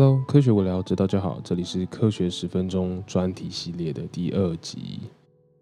[0.00, 1.42] Hello，科学无聊，知道就好。
[1.44, 5.00] 这里是科学十分钟专题系列的第二集。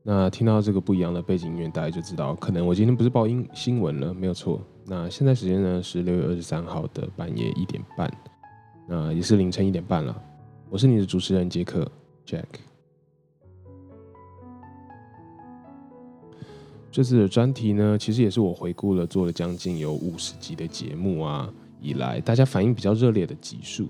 [0.04, 4.60] 那听到这个不一样的背景音乐，大家就知道，可能我今天不是报音新闻了，没有错。
[4.86, 8.08] 那现在时间呢是六月二十三号的半夜一点半，
[8.86, 10.16] 那也是凌晨一点半了。
[10.70, 11.90] 我是你的主持人杰克
[12.24, 12.44] Jack。
[16.92, 23.88] 这次的专题呢，其实也是我回顾了做了将近有五十集的节目啊，以来大家反应比较热烈的集数。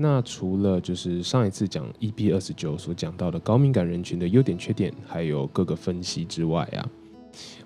[0.00, 6.88] 那除了就是上一次讲 EP 二十九所讲到的高敏感人群的优点、缺点，还有各个分析之外啊，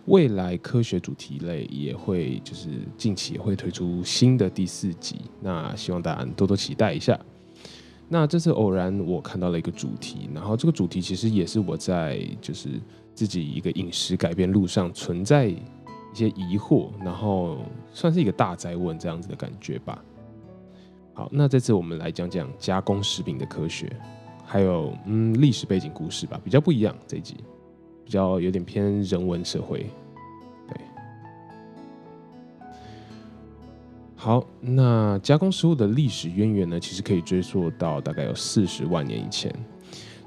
[0.06, 7.20] 未来科学主题类也会就是近期也会推出新的第四集，那希望大家多多期待一下。
[8.08, 12.80] 那这次偶然我看到了一个主题，然后这个主题其实也是我在就是
[13.14, 15.58] 自己一个饮食改变路上存在一
[16.14, 17.58] 些疑惑，然后
[17.92, 20.02] 算是一个大灾问这样子的感觉吧。
[21.14, 23.94] 好，那这次我们来讲讲加工食品的科学，
[24.46, 27.36] 还有嗯历史背景故事吧，比较不一样这一集，
[28.04, 29.86] 比较有点偏人文社会。
[30.66, 30.76] 对，
[34.16, 39.54] 好，那加工食物的历史渊源呢，其实可以追溯到大概有四十万年以前。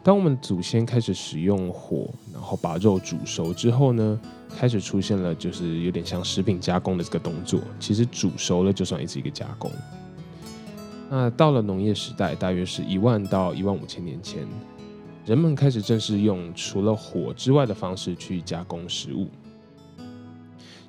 [0.04, 4.22] 当我们祖先开始使用火，然后把肉煮熟之后呢，
[4.56, 7.60] 开始出现了就是有点像食品加工的这个动作。
[7.80, 9.72] 其实煮熟了就算是一个加工。
[11.08, 14.44] 那到了农业时代，大约是一万到一万五千年前，
[15.24, 19.28] 人们开始正式用除了火之外的方式去加工食物，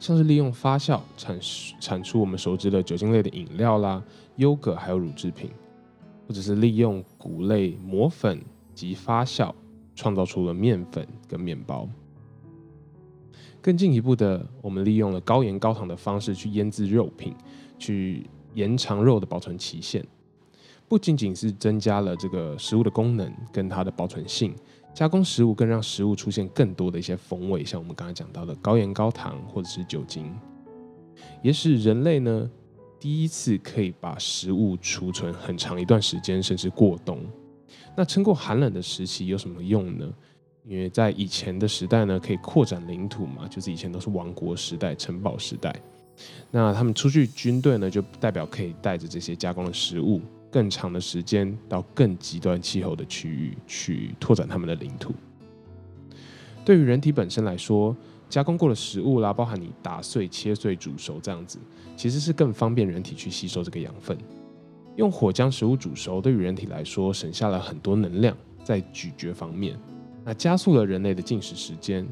[0.01, 1.39] 像是利用发酵产
[1.81, 4.03] 产出我们熟知的酒精类的饮料啦、
[4.37, 5.51] 优格还有乳制品，
[6.27, 8.41] 或者是利用谷类磨粉
[8.75, 9.53] 及发酵
[9.95, 11.87] 创造出了面粉跟面包。
[13.61, 17.35] 更进一步的，我们利用了高盐高糖的方式去腌制肉品，
[17.79, 18.27] 去。
[18.57, 20.03] 延长肉的保存期限，
[20.89, 24.55] 不仅仅是增加了这个食物的功能跟它的保存性，
[24.95, 30.35] 加工食物更让食物出现更多的一些风味，像我们刚才讲到的高盐高糖或者是酒精，
[31.43, 32.51] 也使人类呢
[32.99, 37.21] 第一次可以把食物储存很长一段时间，甚至过冬。
[37.95, 40.11] 那撑过寒冷的时期有什么用呢？
[40.65, 45.75] 因为在以前的时代呢，可以扩展领土嘛，就是以前都是王国时代、城堡时代。
[46.51, 55.15] 那他们出去军队呢，就代表可以带着这些加工的食物，更长的时间到更极端气候的区域去拓展他们的领土。
[56.65, 57.97] 对于人体本身来说，
[58.29, 61.59] 加工过的食物啦，包含你打碎、切碎、煮熟这样子，
[61.97, 64.17] 其实是更方便人体去吸收这个养分。
[64.97, 69.79] 用火将食物煮熟，对于人体来说省下了很多能量在咀嚼方面，
[70.25, 72.05] 那加速了人类的进食时间。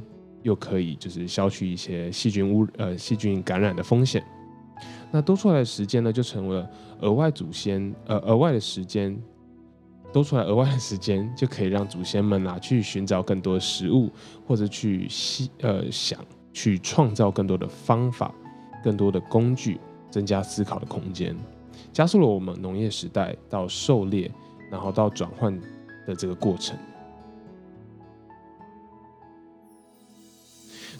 [0.45, 4.23] 又可以就是消去一些细菌污呃细菌感染的风险，
[5.11, 9.19] 那多出来的时间呢，就成为了额外祖先呃额外的时间，
[10.13, 14.11] 多出来额外的时间就可以让祖先们拿去寻找更多的食物，
[14.47, 16.21] 或者去吸呃想
[16.53, 18.33] 去创造更多的方法，
[18.83, 21.35] 更多的工具，增加思考的空间，
[21.91, 24.31] 加速了我们农业时代到狩猎，
[24.71, 25.59] 然后到转换
[26.07, 26.77] 的这个过程。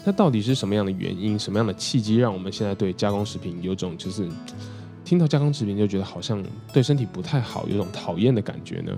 [0.05, 4.29] 那到底是什么样的原因，什么样的契机，让我们现在对加工食品有种就是
[5.03, 8.95] 听到加工食品就觉得好像对身体不太好，有种讨厌的感觉呢？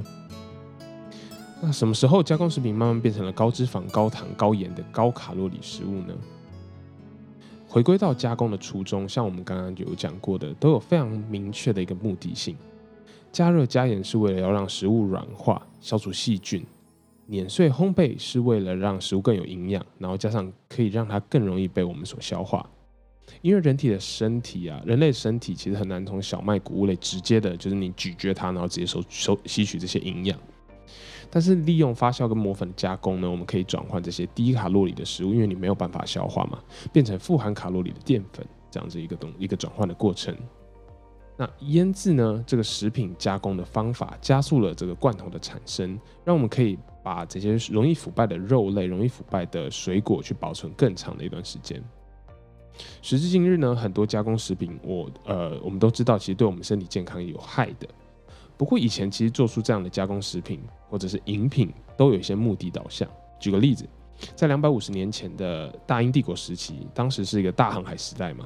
[1.62, 6.14] 那什么时候加工食品慢慢变成了高脂肪、高糖、高盐的高卡路里食物呢？
[7.70, 12.56] 回归到加工的初衷，像我们刚刚有讲过的，都有非常明确的一个目的性。
[13.32, 16.66] 加热加盐是为了要让食物软化，消除细菌。
[17.30, 22.66] 碾碎烘焙是为了让食物更有营养，然后加上可以让它更容易被我们所消化。
[23.42, 30.40] 因为人体的身体啊，人类身体其实很难从小麦谷物类直接的，就是你咀嚼它，然后直接收收吸取这些营养。
[31.30, 36.58] 但是利用发酵跟磨粉加工呢，我们可以转换这些低卡路里的食物，因为你没有办法消化嘛，
[36.94, 40.34] 变成富含卡路里的淀粉，这样子一个东一个转换的过程。
[41.36, 46.80] 那腌制呢，这个食品加工的方法加速了这个罐头的产生，让我们可以。
[47.08, 51.82] 把这些容易腐败的肉类、容易腐败的水果去保存更长的一段时间。
[53.02, 57.88] 时至今日呢，很多加工食品，我呃，我们都知道，其实对我们身体健康有害的。
[58.58, 60.60] 不过以前其实做出这样的加工食品
[60.90, 63.08] 或者是饮品，都有一些目的导向。
[63.40, 63.88] 举个例子，
[64.36, 68.46] 在两百五十年前的大英帝国时期，当时是一个大航海时代嘛。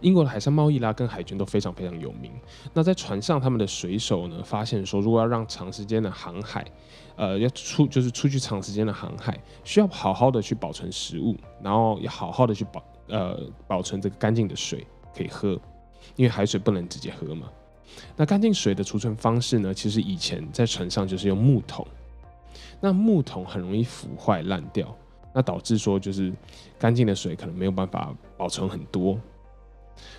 [0.00, 2.32] 英国的海上贸易啦，跟海军都非常非常有名。
[2.72, 6.64] 那在船上，他们的水手呢，发现说，如果要让长时间的航海，
[7.16, 14.86] 呃，要出就是出去长时间的航海，需要好好的去保存食物，然后要好好的去保呃保存这个干净的水
[15.16, 15.50] 可以喝，
[16.16, 17.48] 因为海水不能直接喝嘛。
[18.16, 19.74] 那干净水的储存方式呢？
[19.74, 21.86] 其实以前在船上就是用木桶，
[22.80, 24.96] 那木桶很容易腐坏烂掉，
[25.34, 26.32] 那导致说就是
[26.78, 29.18] 干净的水可能没有办法保存很多，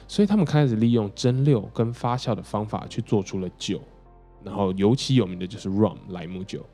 [0.08, 3.82] 所以他们开始利用蒸馏跟发酵的方法去做出了酒，
[4.44, 6.66] 然后尤其有名的就是 rum 莱姆酒。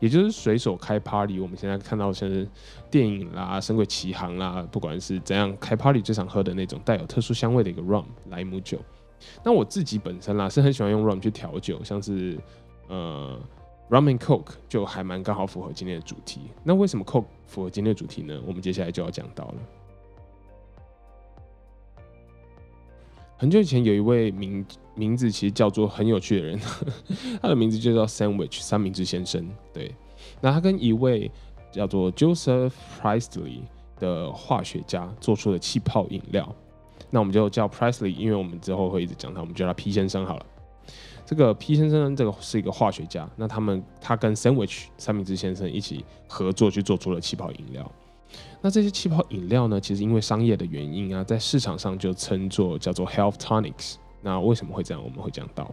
[0.00, 2.48] 也就是随手开 party，我们现在看到像是
[2.90, 8.78] 电影啦、神鬼奇航啦，不管是怎样开 party 最常喝的那种带有特殊香味的一个 rum 莱姆酒。
[9.44, 12.38] 那我自己本身啦是很喜欢用 rum 去调酒，像是
[12.88, 13.38] 呃
[13.90, 16.40] rum and coke 就还蛮刚好符合今天的主题。
[16.64, 18.40] 那为什么 coke 符合今天的主题呢？
[18.46, 19.54] 我们接下来就要讲到了。
[23.38, 26.58] 很久以前有一位名名字其实叫做很有趣的人，
[27.42, 29.46] 他的名字就叫 Sandwich 三明治先生。
[29.74, 29.94] 对，
[30.40, 31.30] 那他跟一位
[31.70, 33.60] 叫做 Joseph Priestley
[33.98, 36.50] 的化学家做出了气泡饮料。
[37.10, 40.46] 那我们就叫 Priestley，因为我们之后会一直讲他，我们叫他 P 先生好了。
[41.26, 47.92] 这个 P 先生这个是一个化学家，那他们他跟 Sandwich 三明治先生一起合作去做出了气泡饮料。
[48.60, 49.80] 那这些气泡饮料呢？
[49.80, 53.96] 其实因为商业的原因啊，在市场上就称作叫做 health tonics。
[54.22, 55.02] 那为什么会这样？
[55.02, 55.72] 我们会讲到。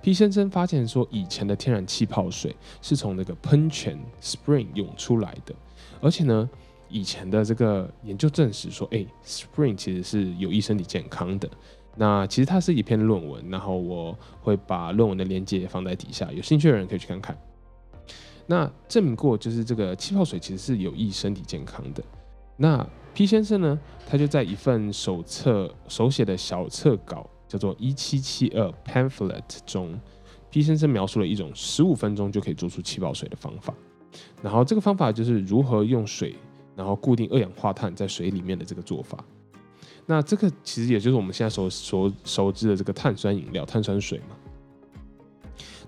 [0.00, 5.54] P 先生发现说，以前的天然气泡水是从那个喷泉 spring 涌出来的，
[6.00, 6.48] 而且呢，
[6.88, 11.48] 以前的这个研究证实说，哎，spring 其实是有益身体健康的。
[11.96, 17.36] 那其实它是一篇论文，然后我会把论文的链接放在底下，有兴趣的人可以去看看。
[18.46, 22.02] 那证明过，就是这个气泡水其实是有益身体健康的。
[22.56, 29.98] 那 P 先生呢，他就在一份手册手写的小册稿，叫做一七七二 pamphlet 中
[30.50, 33.72] ，P 先生描述了一种十五分钟就可以做出气泡水的方法。
[34.42, 36.34] 然后这个方法就是如何用水，
[36.76, 39.24] 然后固定二氧化碳在水里面的这个做法。
[40.04, 44.36] 那这个其实也就是我们现在所所熟知的这个碳酸饮料、碳酸水嘛。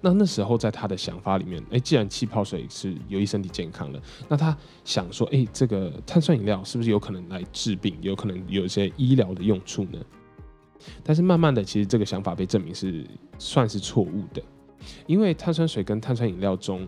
[0.05, 3.99] 那那时候在他的想法里面，哎，既然气泡水是有益身体健康的，
[4.29, 4.55] 那他
[4.85, 9.99] 想说，哎，这个碳酸饮料是不是有可能来治病，有可能有一些医疗的用处呢？
[11.03, 13.03] 但是慢慢的，其实这个想法被证明是
[13.39, 14.43] 算是错误的，
[15.07, 16.87] 因为碳酸水跟碳酸饮料中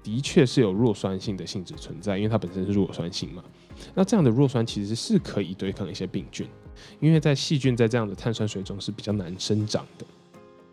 [0.00, 3.42] 的确是有弱酸性的性质存在，因为它本身是弱酸性嘛。
[3.96, 6.46] 那这样的弱酸其实是可以对抗一些病菌，
[7.00, 10.06] 因为在细菌在这样的碳酸水中是比较难生长的。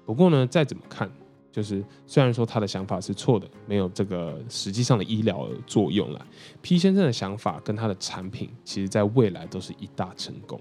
[0.06, 1.10] 不过呢，再怎么看。
[1.52, 6.26] 就是虽然说他的想法是错的，没有这个实际上的医疗作用了。
[6.62, 10.60] P 先生的想法跟他的产品，其实在未来都是一大成功。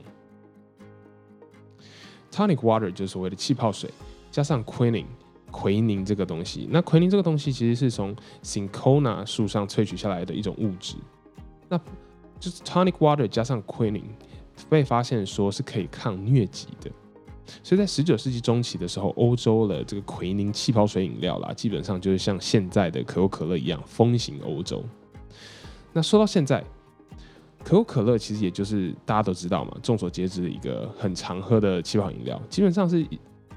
[2.33, 3.91] Tonic water 就是所谓的气泡水，
[4.31, 5.07] 加上 quinine
[5.51, 6.69] 奎宁这个东西。
[6.71, 10.97] 那奎宁这个东西其实是从 cinchona 树上萃取下来的一种物质。
[11.69, 11.79] 那
[12.39, 14.03] 就是 tonic water 加上 quinine
[14.69, 16.91] 被发现说是可以抗疟疾的。
[17.63, 24.83] 所以在十九世纪中期的时候，欧洲的这个奎宁气泡水饮料啦，基本上就是像现在的可口可乐一样风行欧洲。
[25.93, 26.65] 那说到现在，
[27.65, 32.41] 可口可乐其实也就是大家都知道嘛，众所皆知的一个很常喝的气泡饮料。
[32.49, 33.05] 基本上是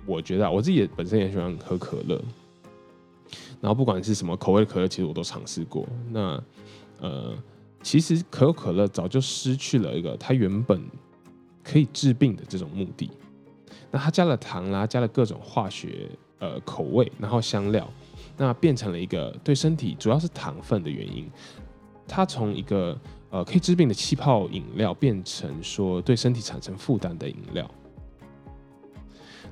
[0.06, 2.19] 我觉得我自己也本身也喜欢喝可乐，
[3.61, 5.87] 然后不管是什么口味的可乐，其实我都尝试过。
[6.09, 6.44] 那
[6.99, 7.35] 呃，
[7.83, 10.81] 其实可口可乐早就失去了一个它原本
[11.63, 13.11] 可以治病的这种目的。
[13.94, 16.09] 那它加了糖啦，加了各种化学
[16.40, 17.88] 呃口味，然后香料，
[18.35, 21.30] 那变成了一个对身体主要是糖分的原因。
[22.07, 27.69] 它从一个呃可以治病的气泡饮料，变成说对身体产生负担的饮料。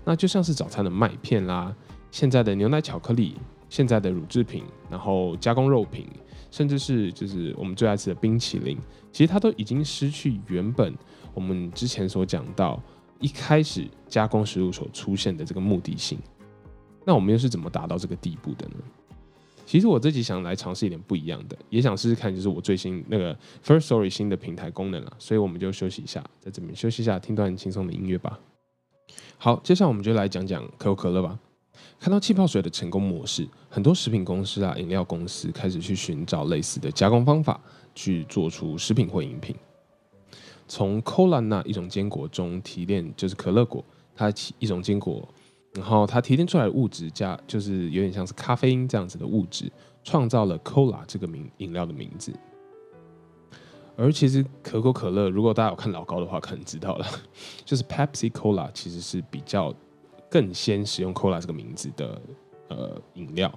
[0.03, 1.71] 那就像是早餐的麦片啦，
[2.09, 3.35] 现在的牛奶巧克力，
[3.69, 6.07] 现在的乳制品，然后加工肉品，
[6.49, 8.75] 甚至是就是我们最爱吃的冰淇淋，
[9.11, 10.91] 其实它都已经失去原本
[11.35, 12.81] 我们之前所讲到。
[13.21, 16.19] 一开始加工食物所出现的这个目的性，
[17.05, 18.75] 那我们又是怎么达到这个地步的呢？
[19.65, 25.13] 其实我自己想来尝试一点不一样的，也想试试看，就是我最新那个 First Story 新的平台功能了。
[25.17, 28.37] 所以我们就休息一下，在这边休息一下，听段轻松的音乐吧。
[29.37, 31.39] 好，接下来我们就来讲讲可口可乐吧。
[31.99, 37.61] 看到气泡水的成功模式，很多食品公司啊、饮料公司开始去寻找类似的加工方法，
[37.95, 39.55] 去做出食品或饮品。
[40.73, 43.83] 从 cola 那一种坚果中提炼，就是可乐果，
[44.15, 45.27] 它一种坚果，
[45.73, 49.69] 然后它提炼出来的物质加，就是有点像是咖啡因这样子的物质，
[50.01, 52.31] 创造了 cola 这个名饮料的名字。
[53.97, 57.05] 而其实可口可乐，如果大家有看老高的话，可能知道了，
[57.65, 59.75] 就是 Pepsi Cola 其实是比较
[60.29, 62.21] 更先使用 cola 这个名字的
[62.69, 63.53] 呃饮料。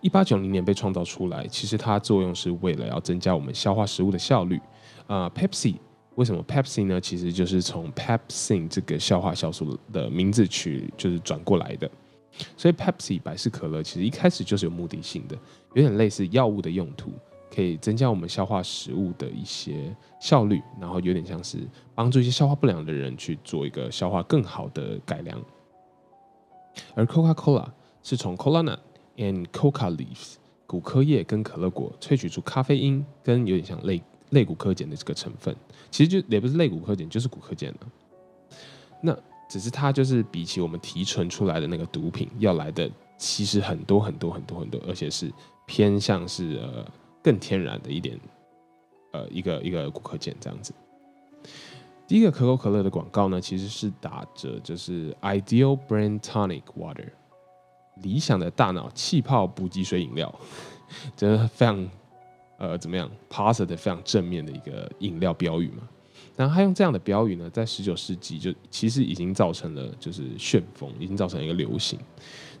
[0.00, 4.60] 一八九零年被创造出来，其实它作用是为了要增加我们消化食物的效率
[5.08, 5.74] 啊，Pepsi。
[6.16, 7.00] 为什么 Pepsi 呢？
[7.00, 11.90] 其实就是从 Pepsi 这个消化酵素的名字取，就是转过来的。
[12.56, 15.36] 所以 Pepsi 百事可乐其实一开始就是有目的性的，
[15.74, 17.12] 有点类似药物的用途，
[17.54, 21.58] 可以增加我们消化食物的一些效率，然后有点像是
[21.94, 25.40] 帮助一些消化不良的人去做一个消化更好的改良。
[26.94, 27.68] 而 Coca-Cola
[28.02, 28.78] 是从 Cola nut
[29.16, 30.34] and Coca leaves
[30.66, 34.02] 骨科叶跟可乐果萃取出咖啡因，跟有点像类。
[34.30, 35.54] 肋骨科碱的这个成分，
[35.90, 37.78] 其实就也不是肋骨科碱，就是骨科碱了。
[39.02, 39.16] 那
[39.48, 45.32] 只是它就是比起我们提纯出来的那个毒品要来的，其实很多很多很多很多，而且是
[45.66, 46.86] 偏向是呃
[47.22, 48.18] 更天然的一点，
[49.12, 50.72] 呃一个一个骨科碱这样子。
[52.06, 57.08] 第一个可口可乐的广告呢，其实是打着就是 Ideal Brain Tonic Water，
[58.02, 60.32] 理想的大脑气泡补给水饮料，
[61.16, 61.90] 真的非常。
[62.60, 65.88] 呃，怎么样？positive 非常正面的一个饮料标语嘛。
[66.36, 71.98] 然后他用这样的标语呢，在十九世纪就其实已经造成了就是旋风，已经造成一个流行。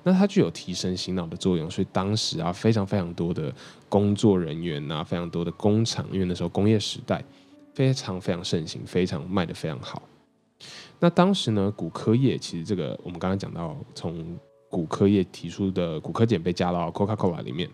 [0.02, 3.54] 那它具有提升醒脑的作用，所以当时啊，非常非常多的
[3.90, 7.22] 工作人员啊，非常多的工厂，因为那时候工业时代
[7.74, 10.02] 非常非常盛行，非常卖的非常好。
[10.98, 14.38] 那当时呢，骨科业其实这个我们刚刚讲到，从
[14.70, 17.68] 骨科业提出的骨科碱被加到 Coca-Cola 里面。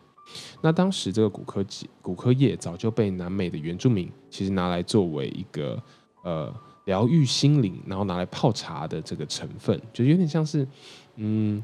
[0.61, 1.65] 那当时这个骨科
[2.03, 5.81] 骨科液早就被南美的原住民其实拿来作为一个
[6.23, 6.55] 呃
[6.87, 10.67] 疗愈心灵，然后拿来泡茶的这个成分，就有点像是
[11.17, 11.63] 嗯，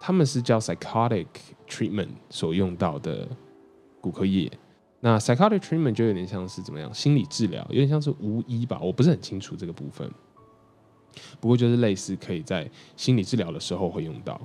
[0.00, 1.26] 他们是叫 psychotic
[1.68, 3.28] treatment 所用到的
[4.00, 4.50] 骨科液。
[5.00, 10.10] 那 psychotic treatment 就有点像是怎么样心理治疗，有点像是巫医吧，我不是很清楚这个部分。
[11.40, 14.40] 不过就是类似可以在心理治疗的时候会用到。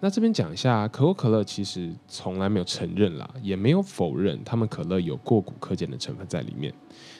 [0.00, 6.74] 那这边讲一下，可口可乐其实从来没有承认啦，也没有否认他们可乐有过骨科碱的成分在里面。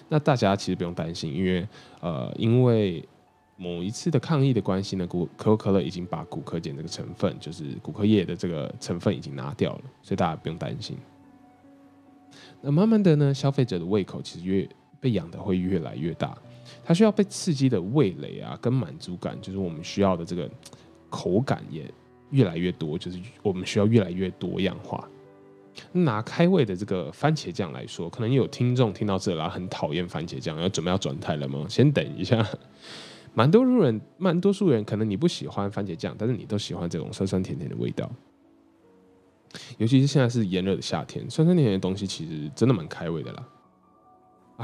[0.08, 1.66] 那大家其实不用担心，因为
[2.00, 3.08] 呃，因为
[3.56, 10.98] 某一次的抗议的关系呢，骨可口可乐已经把骨科碱这个成分，就是骨科液的这个成分已经拿掉了，所以大家不用担心。
[12.60, 14.68] 那慢慢的呢，消费者的胃口其实越
[14.98, 16.36] 被养的会越来越大，
[16.84, 20.50] 它需要被刺激的味蕾啊，跟满足感，就是我们需要的这个
[21.08, 21.88] 口感也。
[22.32, 25.08] 越来越多，就是我们需要越来越多样化。
[25.92, 31.64] 拿开胃的这个番茄酱来说，可能有听众听到这啦，很讨厌番茄酱，要准备要转台了吗？
[31.68, 32.46] 先等一下。
[33.34, 38.10] 蛮多数人，蛮多数人，可能你不喜欢番茄酱，但是你都喜欢这种酸酸甜甜的味道。
[39.78, 43.48] 尤其是现在是炎热的夏天，酸酸甜甜的东西其实真的蛮开胃的啦。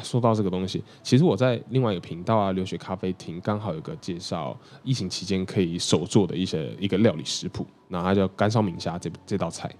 [0.03, 9.71] 说到这个东西，其实我在另外一个频道啊，留学咖啡厅刚好有个介绍疫情期间可以手做的一些一个料理食谱，那它叫干烧明虾这这道菜。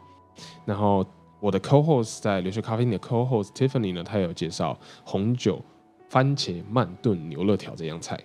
[0.65, 1.05] 然后
[1.41, 5.61] 我的 co-host 在留学咖啡厅的 co-host Tiffany 呢，他有介绍红酒
[6.09, 8.19] 番茄慢炖牛肋条这样菜。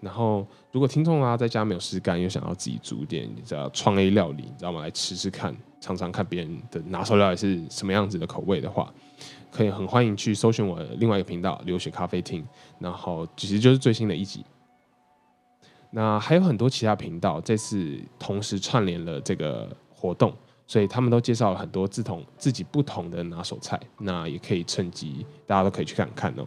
[0.00, 4.82] 然后如果听众啊在家没有事干，又想要自己煮点你知道创 A 料理，你知道吗？
[4.82, 8.92] 来吃吃看，尝尝看别人的拿手料理是什么样子的口味的话。
[9.54, 12.44] 可以很欢迎去搜寻我另外一个频道“留学咖啡厅”，
[12.80, 14.44] 然后其实就是最新的一集。
[15.92, 23.80] 那还有很多其他频道，这次同时串联了这个活动，所以他们都介绍了很多自同自己不同的拿手菜。
[23.96, 26.46] 那也可以趁机，大家都可以去看看哦。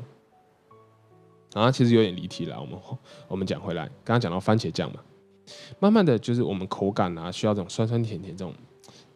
[1.53, 2.77] 啊，其实有点离题了，我们
[3.29, 4.99] 我们讲回来，刚刚讲到番茄酱嘛，
[5.79, 8.53] 慢慢的就是我们口感啊，需要这种酸酸甜甜这种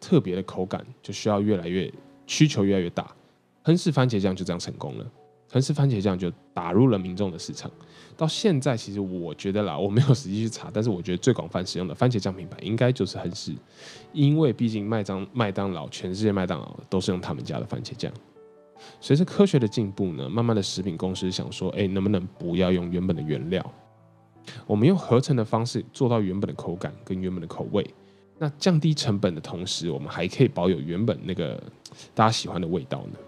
[0.00, 1.92] 特别的口感，就需要越来越
[2.26, 3.14] 需求越来越大。
[3.62, 5.06] 亨氏番茄酱就这样成功了，
[5.50, 7.70] 亨氏番茄酱就打入了民众的市场。
[8.16, 13.54] 到现在，其实我觉得啦，我没有实际去查，但是我觉得最广泛使用的番茄酱品牌应该就是亨氏，
[14.12, 18.12] 因为毕竟麦当麦当劳全世界麦当劳都是用他们家的番茄酱。
[19.00, 23.64] 随着科学的进步呢，慢慢的食品公司想说，哎，能不能不要用原本的原料，
[24.66, 27.88] 我们用合成的方式做到原本的口感跟原本的口味，
[28.38, 31.62] 那降低成本的同时，我们还可以保有原本那个
[32.12, 33.18] 大家喜欢的味道呢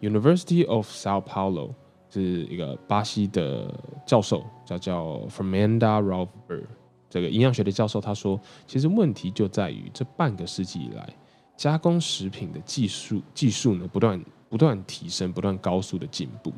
[0.00, 1.74] ？University of Sao Paulo
[2.10, 3.72] 是一个巴西的
[4.06, 6.68] 教授，叫叫 Fernanda r a l p h e r
[7.08, 11.08] 这个营养学的教授，他说，其实问题就在于这半个世纪以来，
[11.56, 16.52] 加工食品的技术技术呢不断不断提升，不断高速的进步，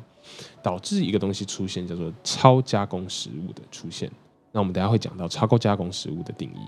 [0.61, 4.11] 导致一个东西出现叫做超加工食物的出现。
[4.51, 6.67] 那我们等下会讲到超高加工食物的定义。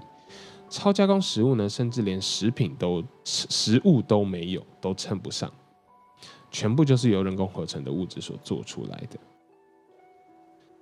[0.68, 5.52] 超加工食物呢，甚至连食品都食物都没有，都称不上。
[6.56, 9.20] 全部就是由人工合成的物质所做出来的。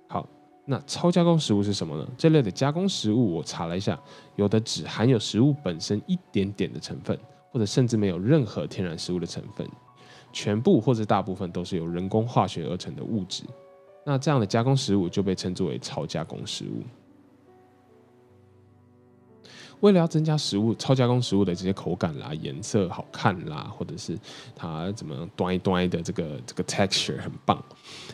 [0.06, 0.24] 好，
[0.64, 2.08] 那超加工食物是什么呢？
[2.16, 4.00] 这类的加工食物，我查了一下，
[4.36, 7.18] 有的只含有食物本身一点点的成分，
[7.50, 9.68] 或者甚至没有任何天然食物的成分。
[10.32, 13.42] 全部或者大部分都是由人工化学而成的物质。
[14.06, 16.84] 那这样的加工食物就被称作为超加工食物。
[19.80, 24.18] 为了要增加食物超加工食物的这些口感啦、颜色好看啦，或者是
[24.54, 27.62] 它怎么端一端的这个这个 texture 很棒，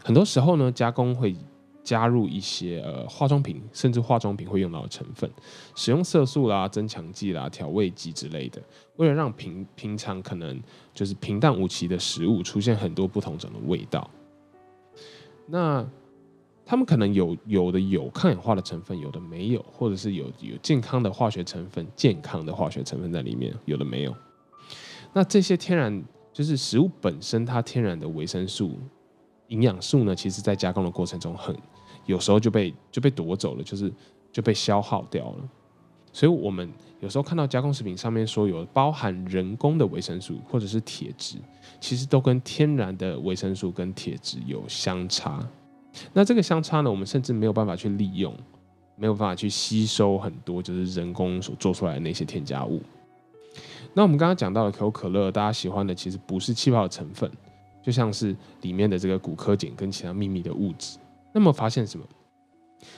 [0.05, 1.37] 很多时候呢，加工会
[1.83, 5.31] 加入一些呃化妆品，甚至化妆品会用到的成分，
[5.75, 8.61] 使用色素啦、增强剂啦、调味剂之类的，
[8.97, 10.61] 为了让平平常可能
[10.93, 14.09] 就是平淡无奇的食物出现很多不同种的味道。
[15.47, 15.85] 那
[16.71, 24.15] 他们可能有有的有抗氧化的成分，有的没有，或者是有有健康的化学成分，健康的化学成分在里面，有的没有。
[25.13, 26.01] 那这些天然
[26.33, 28.79] 就是食物本身它天然的维生素、
[29.49, 31.57] 营养素呢，其实在加工的过程中很
[32.07, 33.93] 有时候就被就被夺走了，就是
[34.31, 35.49] 就被消耗掉了。
[36.13, 41.39] 所以我们有时候看到加工食品上面说有包含人工的维生素或者是铁质，
[41.81, 45.45] 其实都跟天然的维生素跟铁质有相差。
[46.13, 48.35] 那这个相差呢，我们甚至没有办法去利用，
[48.97, 52.81] 没有办法去吸收很多就是人工所做出来的那些添加物。
[53.95, 57.31] 那我们刚刚讲到的可口可乐，大家喜欢的其实不是气泡的成分，
[57.83, 60.99] 就像是里面的这个骨科碱跟其他秘密的物质。
[61.33, 62.07] 那么发现什么？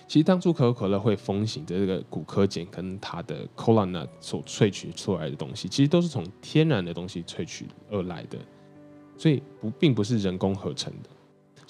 [0.06, 8.38] 其实当初可口可乐会风行的这个骨科碱跟它的 cola nut 所萃取出来的东西，其实都是从天然的东西萃取而来的，
[9.16, 11.10] 所以不并不是人工合成的。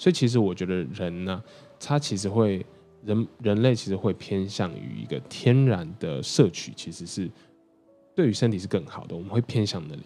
[0.03, 1.41] 所以其实我觉得人呢，
[1.79, 2.65] 他其实会
[3.05, 7.31] 人人类其实会偏向于一个天然的摄取，其实是
[8.13, 9.15] 对于身体是更好的。
[9.15, 10.03] 我们会偏向那里，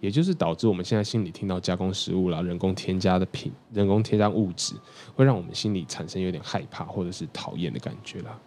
[0.00, 4.74] 也就是导致我们现在心里听到加工食物啦、人工添加的品、人工添加物质，
[5.14, 8.40] 会让我们心里产生有点害怕或者是讨厌的感觉啦。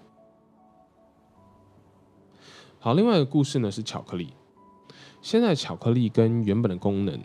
[2.79, 4.33] 好，另外一个故事呢是巧克力。
[5.21, 7.21] 现在巧克力跟原本的功能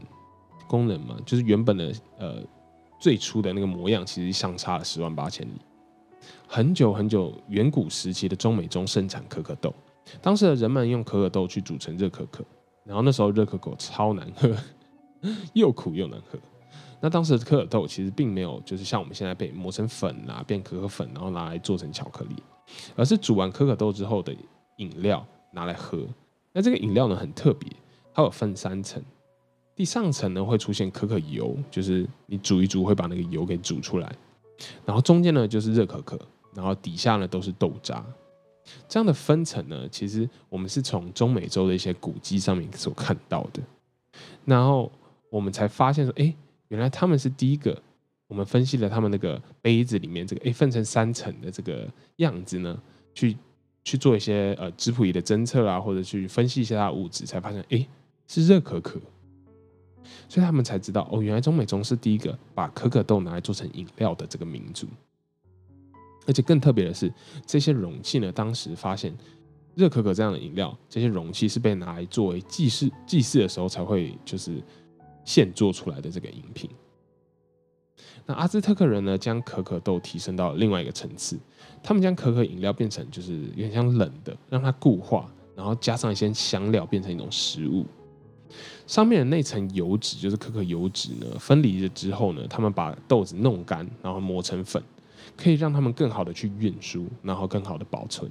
[0.67, 2.45] 功能嘛，就是原本的呃。
[2.99, 5.61] 最初的那个模样其实相差了十万八千里。
[6.47, 9.73] 很久很久，远古时期的中美中盛产可可豆，
[10.21, 12.45] 当时的人们用可可豆去煮成热可可，
[12.85, 14.55] 然后那时候热可可超难喝，
[15.53, 16.39] 又苦又难喝。
[17.01, 22.43] 那当时的可可豆其实并没有就是像我们现在被磨成粉啊，变可可粉，然后拿来做成巧克力，
[22.97, 24.35] 而是煮完可可豆之后的
[24.79, 26.05] 饮料拿来喝。
[26.53, 27.71] 那这个饮料呢很特别，
[28.13, 29.03] 它有分三层。
[29.79, 34.13] 第上层呢会出现可可油，就是你煮一煮会把那个油给煮出来，
[34.85, 36.19] 然后中间呢就是热可可，
[36.53, 38.05] 然后底下呢都是豆渣。
[38.89, 43.63] 这样的分层呢，其实我们是从中美洲的一些古迹上面所看到的，
[44.45, 44.91] 然后
[45.31, 46.35] 我们才发现说，哎，
[46.67, 47.81] 原来他们是第一个。
[48.27, 52.79] 我们分析了他们那个杯子里面这个哎分成三层的这个样子呢，
[53.15, 53.35] 去
[53.85, 57.89] 去做一些呃质谱仪的侦测啊，或者去分析一下它的物质，才发现哎
[58.27, 59.01] 是热可可。
[60.29, 64.87] 所以他们才知道哦，原来中美中是第一个把可可豆拿来做成饮料的这个民族。
[66.27, 67.13] 而且更特别的是，
[67.47, 69.17] 这些容器呢，当时发现
[69.75, 74.63] 热可可这样的饮料，这些容器是被拿来作为祭祀祭祀的时候才会就是
[75.25, 76.69] 现做出来的这个饮品。
[78.27, 81.39] 那阿兹特克人呢，将可可豆提升到另外一个层次，
[81.83, 87.87] 他们将可可饮料变成就是有点像冷的，让它固化，然后加上一些香料，变成一种食物。
[88.87, 94.83] 上面的那层油脂就是可可油脂呢，分离了之后呢，他们把豆子弄干，然后磨成粉，
[95.37, 98.31] 可以让他们更好的去运输，然后更好的保存。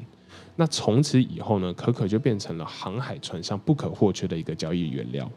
[0.56, 5.32] 那从此以后呢，可可就变成了航海船上不可或缺的一个交易原料。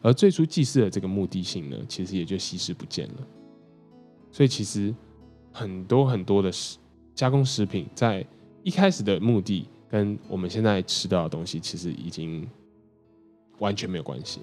[0.00, 3.26] 而最初祭祀的这个目的性呢，其实也就稀释不见了。
[4.32, 4.94] 所以其实
[5.52, 6.78] 很多很多的食
[7.14, 8.26] 加工食品，在
[8.62, 12.48] 一开始的目的跟我们现在吃到的东西，其实已经。
[13.58, 14.40] 完全没有关系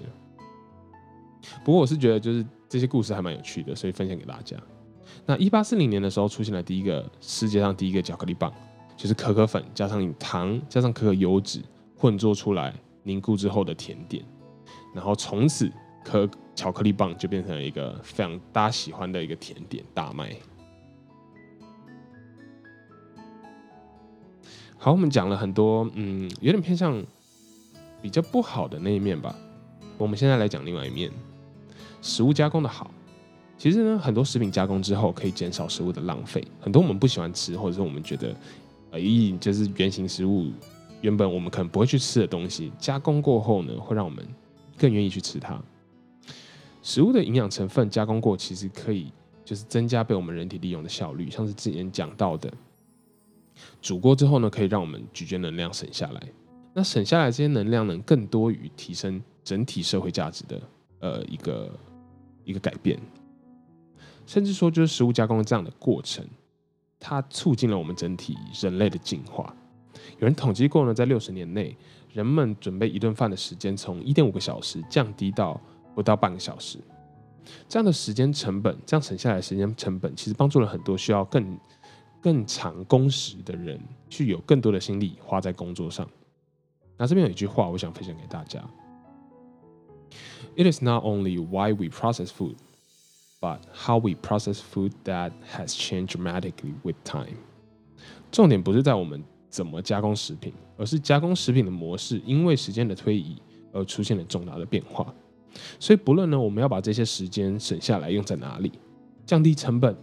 [1.62, 4.56] 不过我是觉得，就是这些故事还蛮有趣的，所以分享给大家。
[5.26, 8.50] 那一八四零年的时候，出现了第一个世界上第一个巧克力棒，
[8.96, 11.60] 就是可可粉加上糖加上可可油脂
[11.96, 14.24] 混做出来凝固之后的甜点。
[14.94, 15.70] 然后从此，
[16.02, 20.34] 可巧克力棒就变成了一个非常大家喜欢的一个甜点大卖。
[24.78, 27.04] 好，我们讲了很多，嗯，有点偏向。
[28.04, 29.34] 比较不好的那一面吧，
[29.96, 31.10] 我们现在来讲另外一面，
[32.02, 32.90] 食物加工的好。
[33.56, 36.46] 其实呢，很多食品加工之后可以减少食物的浪费。
[36.60, 38.36] 很多我们不喜欢吃，或者是我们觉得，
[38.90, 40.52] 呃，一就是原型食物，
[41.00, 44.22] 原本我们可能不会去吃的东西，加工过后呢，会让我们
[44.76, 45.58] 更愿意去吃它。
[46.82, 49.10] 食物的营养成分加工过，其实可以
[49.46, 51.30] 就是增加被我们人体利用的效率。
[51.30, 52.52] 像是之前讲到的，
[53.80, 56.20] 煮过之后呢，可以让我们咀嚼能量省下来。
[56.76, 60.60] 那省下来这些能量能更多于提升整体社会价值的，
[60.98, 61.70] 呃一个
[62.44, 63.00] 一个改变，
[64.26, 66.26] 甚至说就是食物加工这样的过程，
[66.98, 69.54] 它促进了我们整体人类的进化。
[70.18, 71.76] 有人统计过呢，在六十年内，
[72.12, 75.60] 人们准备一顿饭的时间从一点五个小时降低到
[75.94, 76.78] 不到半个小时。
[77.68, 81.56] 这样的时间成本，这样省下来时间成本，其实帮助了很多需要更
[82.20, 86.08] 更长工时的人，去有更多的心力花在工作上。
[86.96, 88.62] 那这边有一句话，我想分享给大家
[90.56, 92.54] ：It is not only why we process food,
[93.40, 97.36] but how we process food that has changed dramatically with time。
[98.30, 103.40] 重点不是在我们怎么加工食品，而是加工食品的模式因为时间的推移
[103.72, 105.12] 而出现了重大的变化。
[105.78, 108.72] 所以，不论呢，我们要把这些时间省下来用在哪里，
[109.24, 109.96] 降低成本，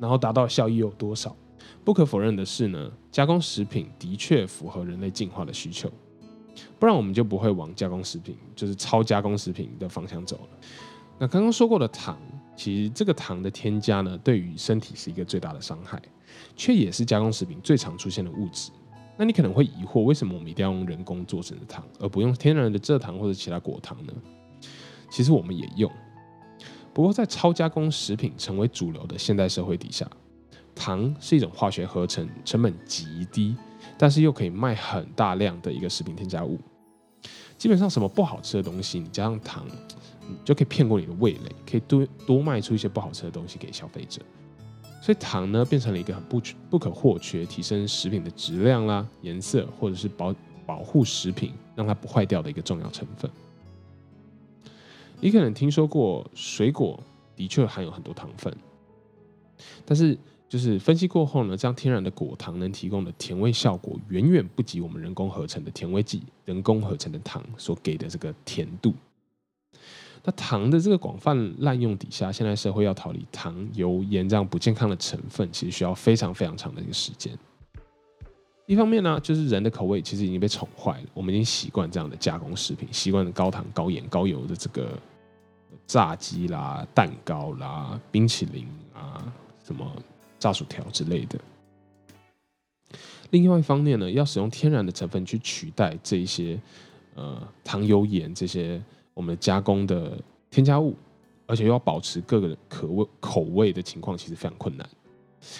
[0.00, 1.36] 然后达到效益有多少？
[1.84, 5.88] 不可否认的是呢，加工食品的确符合人类进化的需求，
[6.78, 10.58] 不然我们就不会往加工食品，就是超加工食品的方向走了。
[11.18, 12.18] 那刚刚说过的糖，
[12.56, 16.00] 其实这个糖的添加呢，对于身体是一个最大的伤害，
[16.56, 18.70] 却也是加工食品最常出现的物质。
[19.16, 24.12] 那你可能会疑惑，为什么我们一定要用人工做成的糖，而不用天然的蔗糖或者其他果糖呢？
[25.10, 25.90] 其实我们也用，
[26.94, 30.08] 不过在超加工食品成为主流的现代社会底下，
[30.74, 33.54] 糖是一种化学合成成本极低，
[34.00, 36.58] 但是又可以卖很大量的一个食品添加物。
[37.58, 39.66] 基本上什么不好吃的东西，你加上糖，
[40.26, 44.22] 你就可以骗过你的味蕾，可以多多卖出一些不好吃的东西给消费者。
[45.02, 50.34] 所以糖呢，变成了一个很不不可或缺，提升食品的质量啦、颜色，或者是保
[50.64, 53.30] 保护食品让它不坏掉的一个重要成分。
[55.20, 56.98] 你可能听说过水果
[57.36, 58.56] 的确含有很多糖分，
[59.84, 60.16] 但是
[60.50, 68.92] 就是分析过后呢，这样天然的果糖能提供的甜味效果远远不及我们人工合成的甜味剂、人工合成的糖所给的这个甜度。
[70.24, 77.32] 那糖的这个广泛滥用底下，现在社会要逃离糖、油、盐这样不健康的成分，其实需要非常非常长的一个时间。
[78.66, 84.98] 一方面呢，就是人的口味其实已经被宠坏了，我们已经习惯这样的加工食品，习惯了高糖、高盐、高油的这个。
[85.86, 89.32] 炸鸡啦、蛋糕啦、冰淇淋啊、
[90.40, 91.38] 炸薯条之类的。
[93.30, 96.58] 另外一方面呢，要使用天然的成分去取代这些
[97.14, 98.82] 呃糖、油、盐这些
[99.14, 100.18] 我们加工的
[100.50, 100.96] 添加物，
[101.46, 104.88] 而且又要保持各个口味口味的情况，其实非常困难。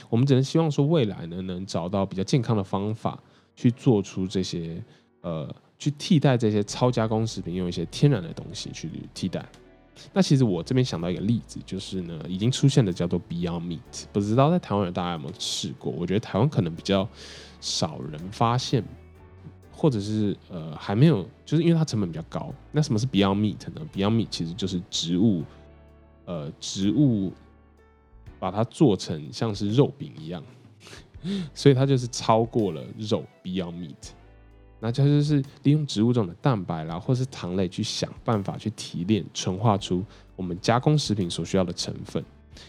[0.09, 3.23] 我们只能希望说，未来呢能找到比较健康的方法，
[3.55, 4.83] 去做出这些
[5.21, 9.49] 呃去替代这些超加工食品，用一些天然的东西去替代。
[10.13, 15.93] 那其实我这边想到一个例子，就是呢，已经出现的叫做 Beyond Meat，不知道在台湾人大家有没有试过？
[15.93, 17.07] 我觉得台湾可能比较
[17.61, 18.83] 少人发现，
[19.71, 22.53] 或者是呃还没有，就是因为它成本比较高。
[22.73, 25.45] 那什么是 Beyond Meat 呢？Beyond Meat 其实就是植物，
[26.25, 27.33] 呃，植物
[28.39, 30.43] 把它做成像是肉饼一样，
[31.53, 34.13] 所以它就是超过了肉 Beyond Meat。
[34.81, 40.03] 那它就是利用植物中的蛋白啦，或是糖类去想办法去提炼、纯化出
[40.35, 42.25] 我们加工食品所需要的成分，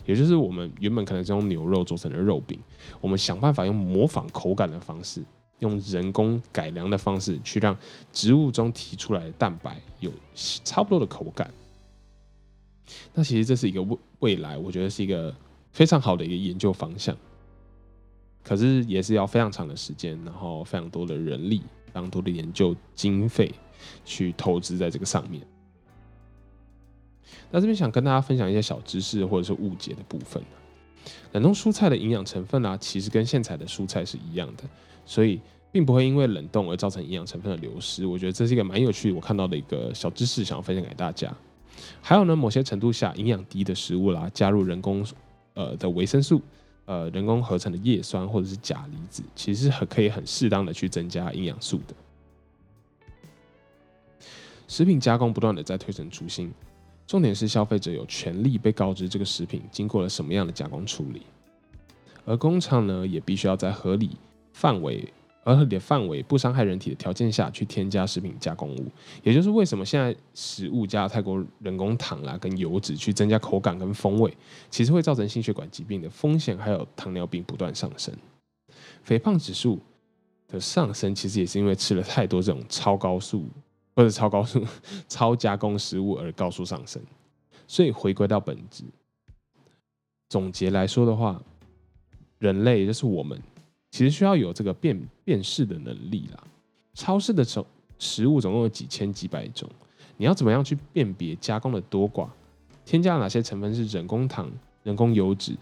[0.05, 2.59] 也就是我们原本可能是用牛肉做成的肉饼，
[2.99, 5.23] 我们想办法用模仿口感的方式，
[5.59, 7.77] 用人工改良的方式去让
[8.11, 11.49] 植物中提出来的蛋白有差不多的口感。
[13.13, 15.33] 那其实这是一个未未来，我觉得是一个
[15.71, 17.15] 非常好的一个研究方向，
[18.43, 21.61] 可是也是要非常长的时间，然后非常多的人力。
[21.93, 23.51] 非常多的研究经费
[24.05, 25.41] 去投资在这个上面。
[27.49, 30.41] 那这边想跟大家分享一些小知识或者是误解的部分
[31.33, 34.63] 冷冻蔬菜的营养成分啊，其实跟现采的蔬菜是一样的，
[35.05, 35.39] 所以
[35.71, 38.05] 并不会因为冷冻而造成营养成分的流失。
[38.05, 41.33] 我觉得这是一个蛮有趣我看到的一个小知识，想要分享给大家。
[42.01, 45.05] 还有呢，某些程度下营养低的食物啦，加入人工
[45.53, 46.41] 呃的维生素。
[46.91, 51.95] 呃，人工合成的叶酸或者是钾离子，其实很可以很适当的去增加营养素的。
[54.67, 56.51] 食品加工不断的在推陈出新，
[57.07, 61.21] 重点是消费者有权利被告知这个食品经过了什么样的加工处理，
[62.25, 64.17] 而工厂呢也必须要在合理
[64.51, 65.13] 范围。
[65.43, 68.85] 而合理的范围不伤害人体的条件下去添加食品加工物，
[69.23, 74.31] 也就是为什么现在食物加太多人工糖啦跟油脂去增加口感跟风味，
[74.69, 78.13] 其实会造成心血管疾病的风险，还有糖尿病不断上升。
[79.03, 79.79] 肥胖指数
[80.47, 83.45] 的上升，其实也是因为吃了太多这种超高速
[83.95, 84.63] 或者超高速
[85.09, 87.01] 超加工食物而高速上升。
[87.67, 88.83] 所以回归到本质，
[90.29, 91.41] 总结来说的话，
[92.37, 93.41] 人类就是我们。
[93.91, 96.43] 其实需要有这个辨辨识的能力啦。
[96.93, 97.65] 超市的种
[97.99, 99.69] 食物总共有几千几百种，
[100.17, 102.27] 你要怎么样去辨别加工的多寡？
[102.83, 104.51] 添加哪些成分是人工糖、
[104.83, 105.55] 人工油脂、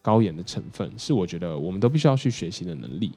[0.00, 0.90] 高盐的成分？
[0.98, 3.12] 是我觉得我们都必须要去学习的能力。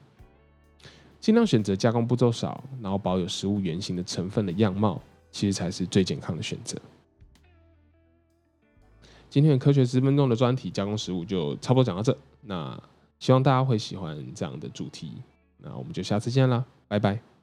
[1.20, 5.00] 尽量选择加工步骤少，然后保有食物原型的成分的样貌，
[5.32, 6.76] 其实才是最健康的选择。
[9.28, 12.80] 今天的科学十分钟的专题加工食物就差不多讲到这，那
[13.18, 15.22] 希望大家会喜欢这样的主题。
[15.58, 17.35] 那我们就下次见啦，拜拜。